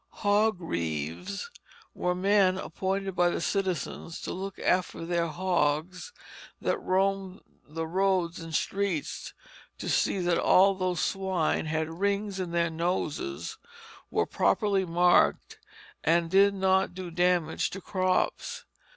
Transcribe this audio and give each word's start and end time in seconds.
Hog 0.25 0.59
reeves 0.59 1.51
were 1.93 2.15
men 2.15 2.57
appointed 2.57 3.15
by 3.15 3.29
the 3.29 3.39
citizens 3.39 4.19
to 4.21 4.33
look 4.33 4.57
after 4.57 5.05
their 5.05 5.27
hogs 5.27 6.11
that 6.59 6.79
roamed 6.79 7.41
the 7.67 7.85
roads 7.85 8.39
and 8.39 8.55
streets, 8.55 9.35
to 9.77 9.87
see 9.87 10.17
that 10.17 10.39
all 10.39 10.73
those 10.73 11.01
swine 11.01 11.67
had 11.67 11.99
rings 11.99 12.39
in 12.39 12.49
their 12.49 12.71
noses, 12.71 13.59
were 14.09 14.25
properly 14.25 14.85
marked, 14.85 15.59
and 16.03 16.31
did 16.31 16.55
not 16.55 16.95
do 16.95 17.11
damage 17.11 17.69
to 17.69 17.79
crops. 17.79 18.65